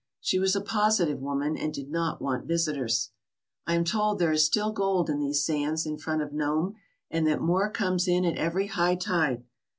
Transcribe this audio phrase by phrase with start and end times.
[0.19, 3.11] She was a positive woman and did not want visi tors.
[3.67, 6.73] I am told there is still gold in these sands in front of Nome
[7.11, 9.43] and that more comes in at every high tide.